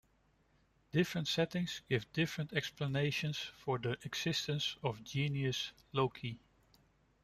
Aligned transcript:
Different 0.91 1.27
settings 1.27 1.81
give 1.87 2.11
different 2.11 2.53
explanations 2.53 3.37
for 3.37 3.77
the 3.77 3.99
existence 4.03 4.75
of 4.81 5.03
genius 5.03 5.73
loci. 5.93 6.39